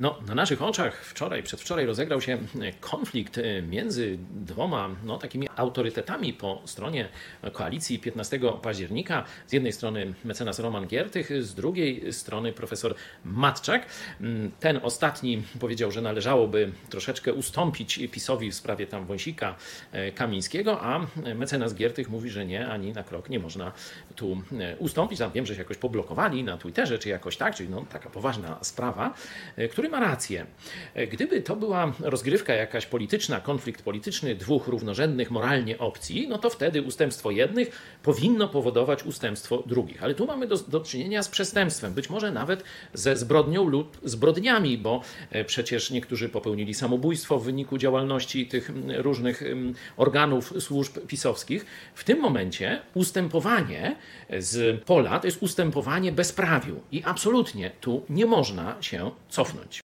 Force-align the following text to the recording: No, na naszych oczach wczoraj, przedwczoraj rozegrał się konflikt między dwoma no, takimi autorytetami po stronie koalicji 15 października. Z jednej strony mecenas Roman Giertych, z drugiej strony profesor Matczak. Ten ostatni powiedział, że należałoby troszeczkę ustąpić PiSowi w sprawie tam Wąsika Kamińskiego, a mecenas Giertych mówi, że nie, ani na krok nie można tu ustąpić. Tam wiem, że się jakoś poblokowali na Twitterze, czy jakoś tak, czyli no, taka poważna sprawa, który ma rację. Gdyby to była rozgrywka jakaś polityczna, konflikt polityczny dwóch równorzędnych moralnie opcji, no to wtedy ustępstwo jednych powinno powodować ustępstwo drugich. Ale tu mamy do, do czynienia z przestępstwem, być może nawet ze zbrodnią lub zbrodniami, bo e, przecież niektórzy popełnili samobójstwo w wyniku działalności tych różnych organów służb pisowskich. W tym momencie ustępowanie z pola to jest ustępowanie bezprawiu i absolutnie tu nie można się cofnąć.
No, 0.00 0.18
na 0.26 0.34
naszych 0.34 0.62
oczach 0.62 1.04
wczoraj, 1.04 1.42
przedwczoraj 1.42 1.86
rozegrał 1.86 2.20
się 2.20 2.38
konflikt 2.80 3.40
między 3.68 4.18
dwoma 4.30 4.90
no, 5.04 5.18
takimi 5.18 5.48
autorytetami 5.56 6.32
po 6.32 6.62
stronie 6.64 7.08
koalicji 7.52 7.98
15 7.98 8.40
października. 8.62 9.24
Z 9.46 9.52
jednej 9.52 9.72
strony 9.72 10.14
mecenas 10.24 10.58
Roman 10.58 10.86
Giertych, 10.86 11.42
z 11.42 11.54
drugiej 11.54 12.12
strony 12.12 12.52
profesor 12.52 12.94
Matczak. 13.24 13.86
Ten 14.60 14.80
ostatni 14.82 15.42
powiedział, 15.60 15.90
że 15.90 16.00
należałoby 16.00 16.72
troszeczkę 16.90 17.32
ustąpić 17.32 18.00
PiSowi 18.12 18.50
w 18.50 18.54
sprawie 18.54 18.86
tam 18.86 19.06
Wąsika 19.06 19.56
Kamińskiego, 20.14 20.80
a 20.82 21.06
mecenas 21.34 21.74
Giertych 21.74 22.08
mówi, 22.08 22.30
że 22.30 22.46
nie, 22.46 22.68
ani 22.68 22.92
na 22.92 23.02
krok 23.02 23.28
nie 23.28 23.38
można 23.38 23.72
tu 24.16 24.42
ustąpić. 24.78 25.18
Tam 25.18 25.32
wiem, 25.32 25.46
że 25.46 25.54
się 25.54 25.60
jakoś 25.60 25.76
poblokowali 25.76 26.44
na 26.44 26.56
Twitterze, 26.56 26.98
czy 26.98 27.08
jakoś 27.08 27.36
tak, 27.36 27.54
czyli 27.54 27.68
no, 27.68 27.86
taka 27.92 28.10
poważna 28.10 28.58
sprawa, 28.62 29.14
który 29.70 29.87
ma 29.88 30.00
rację. 30.00 30.46
Gdyby 31.12 31.42
to 31.42 31.56
była 31.56 31.92
rozgrywka 32.00 32.54
jakaś 32.54 32.86
polityczna, 32.86 33.40
konflikt 33.40 33.82
polityczny 33.82 34.34
dwóch 34.34 34.68
równorzędnych 34.68 35.30
moralnie 35.30 35.78
opcji, 35.78 36.28
no 36.28 36.38
to 36.38 36.50
wtedy 36.50 36.82
ustępstwo 36.82 37.30
jednych 37.30 37.98
powinno 38.02 38.48
powodować 38.48 39.04
ustępstwo 39.04 39.62
drugich. 39.66 40.02
Ale 40.02 40.14
tu 40.14 40.26
mamy 40.26 40.46
do, 40.46 40.56
do 40.56 40.80
czynienia 40.80 41.22
z 41.22 41.28
przestępstwem, 41.28 41.94
być 41.94 42.10
może 42.10 42.32
nawet 42.32 42.64
ze 42.94 43.16
zbrodnią 43.16 43.68
lub 43.68 43.98
zbrodniami, 44.04 44.78
bo 44.78 45.02
e, 45.30 45.44
przecież 45.44 45.90
niektórzy 45.90 46.28
popełnili 46.28 46.74
samobójstwo 46.74 47.38
w 47.38 47.44
wyniku 47.44 47.78
działalności 47.78 48.46
tych 48.46 48.70
różnych 48.96 49.42
organów 49.96 50.52
służb 50.58 50.98
pisowskich. 51.06 51.66
W 51.94 52.04
tym 52.04 52.20
momencie 52.20 52.80
ustępowanie 52.94 53.96
z 54.38 54.84
pola 54.84 55.20
to 55.20 55.26
jest 55.26 55.42
ustępowanie 55.42 56.12
bezprawiu 56.12 56.80
i 56.92 57.02
absolutnie 57.04 57.70
tu 57.80 58.02
nie 58.08 58.26
można 58.26 58.76
się 58.80 59.10
cofnąć. 59.28 59.77